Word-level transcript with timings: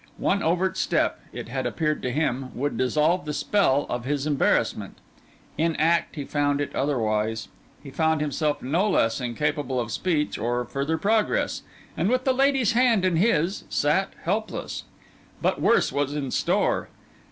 One 0.17 0.41
overt 0.41 0.77
step, 0.79 1.19
it 1.31 1.47
had 1.49 1.67
appeared 1.67 2.01
to 2.01 2.11
him, 2.11 2.49
would 2.55 2.75
dissolve 2.75 3.23
the 3.25 3.33
spell 3.35 3.85
of 3.87 4.03
his 4.03 4.25
embarrassment; 4.25 4.97
in 5.59 5.75
act, 5.75 6.15
he 6.15 6.25
found 6.25 6.59
it 6.59 6.73
otherwise: 6.75 7.49
he 7.83 7.91
found 7.91 8.19
himself 8.19 8.63
no 8.63 8.89
less 8.89 9.21
incapable 9.21 9.79
of 9.79 9.91
speech 9.91 10.39
or 10.39 10.65
further 10.65 10.97
progress; 10.97 11.61
and 11.95 12.09
with 12.09 12.23
the 12.23 12.33
lady's 12.33 12.71
hand 12.71 13.05
in 13.05 13.17
his, 13.17 13.63
sat 13.69 14.13
helpless. 14.23 14.85
But 15.39 15.61
worse 15.61 15.91
was 15.91 16.15
in 16.15 16.31
store. 16.31 16.89